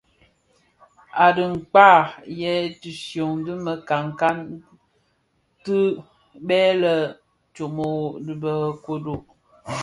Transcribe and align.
A 1.25 1.25
dhikpää, 1.35 1.99
yè 2.39 2.53
tishyō 2.81 3.25
ti 3.45 3.53
mekankan 3.65 4.37
ti 5.63 5.79
bë 6.47 6.61
lè 6.81 6.95
Ntsomorogo 7.47 8.15
dhi 8.25 8.33
bë 8.41 8.53
ködő. 8.83 9.15